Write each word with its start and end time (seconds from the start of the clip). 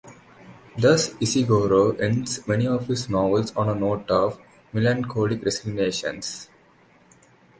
Thus 0.79 1.11
Ishiguro 1.19 1.95
ends 1.99 2.47
many 2.47 2.65
of 2.65 2.87
his 2.87 3.07
novels 3.07 3.55
on 3.55 3.69
a 3.69 3.75
note 3.75 4.09
of 4.09 4.39
melancholic 4.73 5.45
resignation. 5.45 6.21